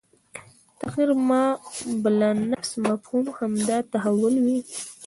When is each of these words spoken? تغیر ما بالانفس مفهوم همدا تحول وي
تغیر 0.81 1.09
ما 1.29 1.43
بالانفس 2.03 2.71
مفهوم 2.89 3.25
همدا 3.39 3.77
تحول 3.93 4.35
وي 4.43 4.59